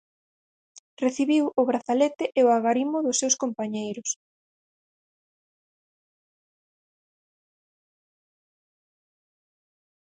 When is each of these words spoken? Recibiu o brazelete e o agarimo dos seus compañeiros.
Recibiu 1.03 1.43
o 1.61 1.63
brazelete 1.69 2.25
e 2.39 2.41
o 2.47 2.49
agarimo 2.57 2.97
dos 3.05 3.19
seus 3.21 3.35
compañeiros. 3.43 4.09